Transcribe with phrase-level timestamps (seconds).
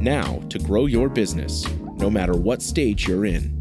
[0.00, 3.56] now to grow your business, no matter what stage you're in.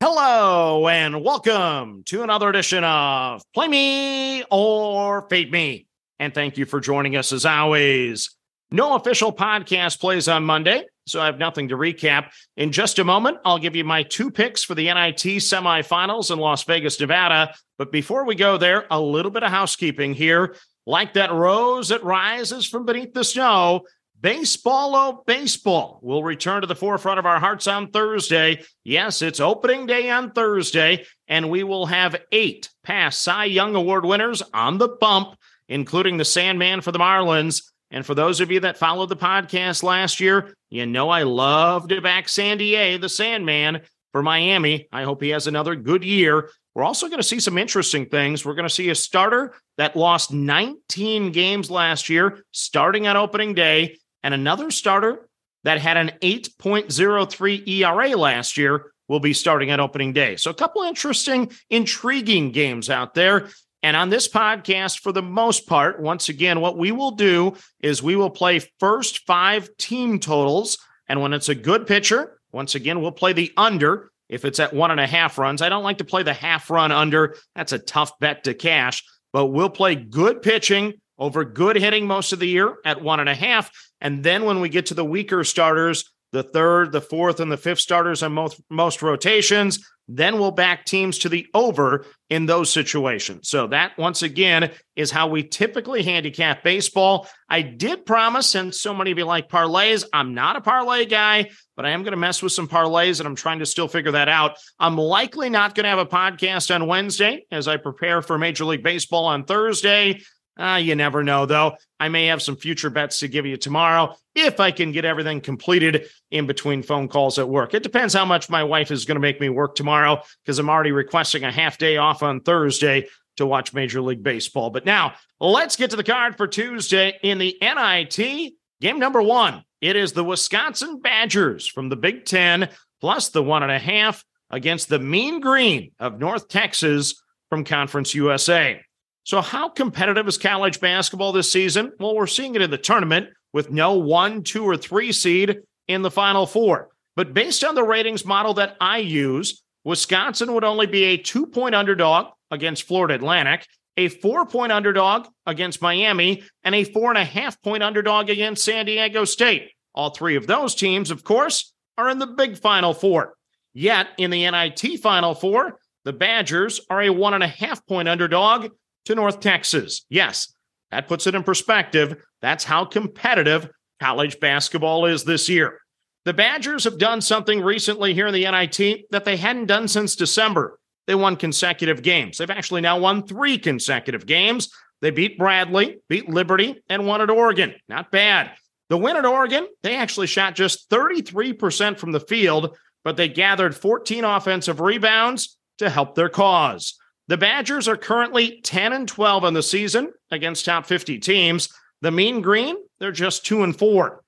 [0.00, 5.86] Hello and welcome to another edition of Play Me or Fade Me.
[6.18, 8.36] And thank you for joining us as always.
[8.70, 12.30] No official podcast plays on Monday, so I have nothing to recap.
[12.56, 16.38] In just a moment, I'll give you my two picks for the NIT semifinals in
[16.38, 17.54] Las Vegas, Nevada.
[17.78, 20.56] But before we go there, a little bit of housekeeping here.
[20.86, 23.82] Like that rose that rises from beneath the snow,
[24.22, 28.62] Baseball Oh Baseball will return to the forefront of our hearts on Thursday.
[28.84, 34.04] Yes, it's opening day on Thursday, and we will have eight past Cy Young Award
[34.04, 35.36] winners on the bump,
[35.68, 37.71] including the Sandman for the Marlins.
[37.92, 41.88] And for those of you that followed the podcast last year, you know I love
[41.88, 44.88] to back Sandy A, the Sandman for Miami.
[44.90, 46.50] I hope he has another good year.
[46.74, 48.46] We're also going to see some interesting things.
[48.46, 53.52] We're going to see a starter that lost 19 games last year, starting on opening
[53.52, 55.28] day and another starter
[55.64, 60.36] that had an 8.03 ERA last year will be starting at opening day.
[60.36, 63.50] So, a couple interesting, intriguing games out there.
[63.82, 68.02] And on this podcast, for the most part, once again, what we will do is
[68.02, 70.78] we will play first five team totals.
[71.08, 74.72] And when it's a good pitcher, once again, we'll play the under if it's at
[74.72, 75.62] one and a half runs.
[75.62, 77.36] I don't like to play the half run under.
[77.56, 82.32] That's a tough bet to cash, but we'll play good pitching over good hitting most
[82.32, 83.70] of the year at one and a half.
[84.00, 87.56] And then when we get to the weaker starters, the third, the fourth, and the
[87.56, 92.70] fifth starters on most, most rotations, then we'll back teams to the over in those
[92.70, 93.48] situations.
[93.48, 97.28] So that once again is how we typically handicap baseball.
[97.48, 100.04] I did promise, and so many of you like parlays.
[100.12, 103.26] I'm not a parlay guy, but I am going to mess with some parlays, and
[103.26, 104.56] I'm trying to still figure that out.
[104.78, 108.64] I'm likely not going to have a podcast on Wednesday as I prepare for Major
[108.64, 110.20] League Baseball on Thursday.
[110.58, 111.76] Uh, you never know, though.
[111.98, 115.40] I may have some future bets to give you tomorrow if I can get everything
[115.40, 117.74] completed in between phone calls at work.
[117.74, 120.68] It depends how much my wife is going to make me work tomorrow because I'm
[120.68, 124.70] already requesting a half day off on Thursday to watch Major League Baseball.
[124.70, 128.52] But now let's get to the card for Tuesday in the NIT.
[128.80, 129.64] Game number one.
[129.80, 132.68] It is the Wisconsin Badgers from the Big Ten
[133.00, 138.14] plus the one and a half against the Mean Green of North Texas from Conference
[138.14, 138.80] USA.
[139.24, 141.92] So, how competitive is college basketball this season?
[142.00, 146.02] Well, we're seeing it in the tournament with no one, two, or three seed in
[146.02, 146.88] the Final Four.
[147.14, 151.46] But based on the ratings model that I use, Wisconsin would only be a two
[151.46, 153.66] point underdog against Florida Atlantic,
[153.96, 158.64] a four point underdog against Miami, and a four and a half point underdog against
[158.64, 159.70] San Diego State.
[159.94, 163.34] All three of those teams, of course, are in the big Final Four.
[163.74, 168.08] Yet in the NIT Final Four, the Badgers are a one and a half point
[168.08, 168.70] underdog
[169.06, 170.04] to North Texas.
[170.08, 170.52] Yes,
[170.90, 172.22] that puts it in perspective.
[172.40, 173.68] That's how competitive
[174.00, 175.78] college basketball is this year.
[176.24, 180.14] The Badgers have done something recently here in the NIT that they hadn't done since
[180.14, 180.78] December.
[181.06, 182.38] They won consecutive games.
[182.38, 184.70] They've actually now won three consecutive games.
[185.00, 187.74] They beat Bradley, beat Liberty, and won at Oregon.
[187.88, 188.52] Not bad.
[188.88, 193.74] The win at Oregon, they actually shot just 33% from the field, but they gathered
[193.74, 196.98] 14 offensive rebounds to help their cause.
[197.28, 201.68] The Badgers are currently 10 and 12 on the season against top 50 teams.
[202.00, 204.22] The Mean Green, they're just 2 and 4.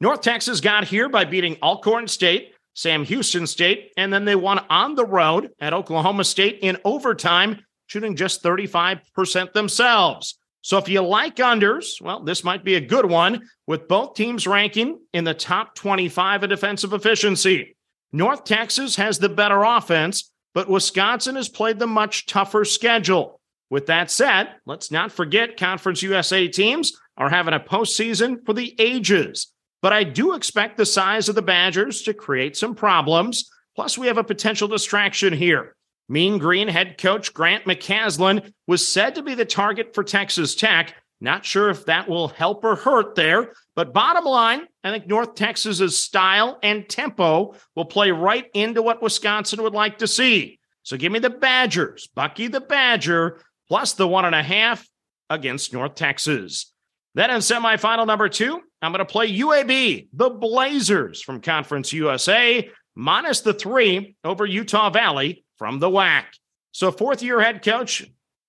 [0.00, 4.60] North Texas got here by beating Alcorn State, Sam Houston State, and then they won
[4.70, 10.38] on the road at Oklahoma State in overtime, shooting just 35% themselves.
[10.60, 14.46] So if you like unders, well, this might be a good one with both teams
[14.46, 17.76] ranking in the top 25 of defensive efficiency.
[18.12, 23.40] North Texas has the better offense, but Wisconsin has played the much tougher schedule.
[23.70, 28.74] With that said, let's not forget Conference USA teams are having a postseason for the
[28.78, 29.52] ages.
[29.82, 33.50] But I do expect the size of the Badgers to create some problems.
[33.76, 35.74] Plus, we have a potential distraction here.
[36.08, 40.94] Mean Green head coach Grant McCasland was said to be the target for Texas Tech.
[41.20, 45.36] Not sure if that will help or hurt there, but bottom line, I think North
[45.36, 50.58] Texas's style and tempo will play right into what Wisconsin would like to see.
[50.82, 54.84] So give me the Badgers, Bucky the Badger, plus the one and a half
[55.30, 56.72] against North Texas.
[57.14, 62.68] Then in semifinal number two, I'm going to play UAB, the Blazers from Conference USA,
[62.96, 66.24] minus the three over Utah Valley from the WAC.
[66.72, 68.04] So, fourth year head coach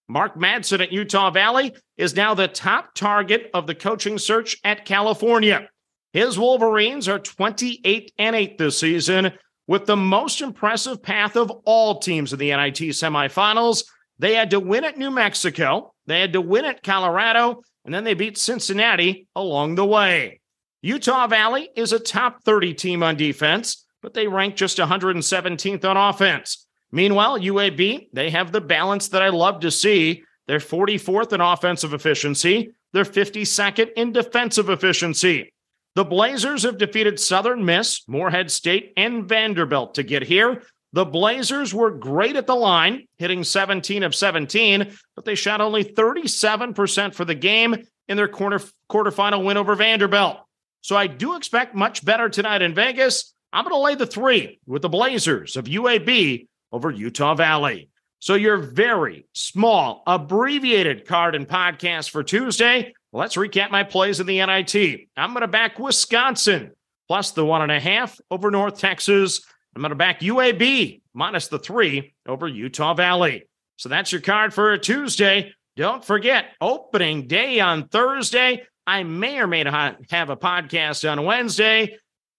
[0.09, 4.83] Mark Madsen at Utah Valley is now the top target of the coaching search at
[4.83, 5.69] California.
[6.13, 9.31] His Wolverines are 28 and 8 this season,
[9.67, 13.83] with the most impressive path of all teams in the NIT semifinals.
[14.17, 18.03] They had to win at New Mexico, they had to win at Colorado, and then
[18.03, 20.41] they beat Cincinnati along the way.
[20.81, 25.97] Utah Valley is a top 30 team on defense, but they rank just 117th on
[25.97, 26.65] offense.
[26.91, 30.23] Meanwhile, UAB, they have the balance that I love to see.
[30.47, 35.53] They're 44th in offensive efficiency, they're 52nd in defensive efficiency.
[35.95, 40.63] The Blazers have defeated Southern Miss, Morehead State, and Vanderbilt to get here.
[40.93, 45.83] The Blazers were great at the line, hitting 17 of 17, but they shot only
[45.83, 47.75] 37% for the game
[48.07, 50.37] in their quarter quarterfinal win over Vanderbilt.
[50.81, 53.33] So I do expect much better tonight in Vegas.
[53.53, 57.89] I'm going to lay the three with the Blazers of UAB over Utah Valley.
[58.19, 62.93] So your very small, abbreviated card and podcast for Tuesday.
[63.13, 65.07] Let's recap my plays in the NIT.
[65.15, 66.71] I'm going to back Wisconsin
[67.07, 69.41] plus the one and a half over North Texas.
[69.75, 73.47] I'm going to back UAB minus the three over Utah Valley.
[73.77, 75.53] So that's your card for a Tuesday.
[75.75, 78.63] Don't forget, opening day on Thursday.
[78.85, 81.97] I may or may not have a podcast on Wednesday.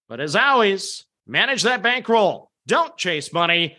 [0.09, 2.50] But as always, manage that bankroll.
[2.67, 3.79] Don't chase money